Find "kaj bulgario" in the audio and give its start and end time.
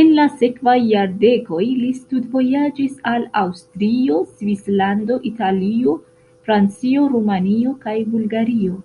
7.88-8.82